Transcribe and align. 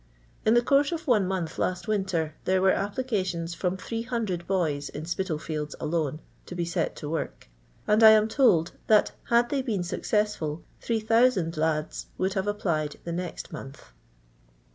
In 0.47 0.55
j 0.55 0.59
the 0.59 0.65
course 0.65 0.91
of 0.91 1.05
one 1.07 1.27
month 1.27 1.59
last 1.59 1.87
winter, 1.87 2.33
there 2.45 2.59
were 2.59 2.71
applications 2.71 3.53
from 3.53 3.77
800 3.79 4.47
boys 4.47 4.89
in 4.89 5.05
Spitalfields 5.05 5.75
alone, 5.79 6.21
to 6.47 6.55
be 6.55 6.65
set 6.65 6.95
to 6.95 7.07
work; 7.07 7.47
and 7.85 8.01
I 8.01 8.09
am 8.09 8.27
told, 8.27 8.71
that 8.87 9.11
had 9.29 9.49
they 9.49 9.61
been 9.61 9.83
successful, 9.83 10.63
8000 10.81 11.55
lads 11.55 12.07
would 12.17 12.33
have 12.33 12.47
ap 12.47 12.57
plied 12.57 12.95
the 13.03 13.11
next 13.13 13.53
month. 13.53 13.93